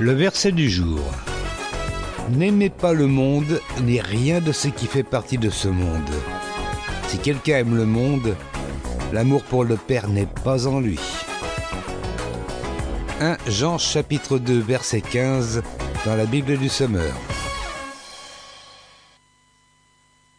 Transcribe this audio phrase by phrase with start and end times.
[0.00, 1.00] Le verset du jour.
[2.30, 6.10] N'aimez pas le monde ni rien de ce qui fait partie de ce monde.
[7.08, 8.34] Si quelqu'un aime le monde,
[9.12, 10.98] l'amour pour le Père n'est pas en lui.
[13.20, 15.62] 1 Jean chapitre 2 verset 15
[16.04, 17.14] dans la Bible du Sommeur.